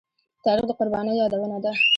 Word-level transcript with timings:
تاریخ 0.43 0.65
د 0.67 0.71
قربانيو 0.79 1.19
يادونه 1.21 1.57
ده. 1.63 1.71